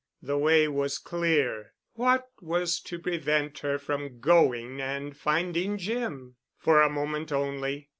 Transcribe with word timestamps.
The 0.23 0.35
way 0.35 0.67
was 0.67 0.97
clear. 0.97 1.73
What 1.93 2.25
was 2.41 2.79
to 2.85 2.97
prevent 2.97 3.59
her 3.59 3.77
from 3.77 4.19
going 4.19 4.81
and 4.81 5.15
finding 5.15 5.77
Jim? 5.77 6.37
For 6.57 6.81
a 6.81 6.89
moment 6.89 7.31
only. 7.31 7.89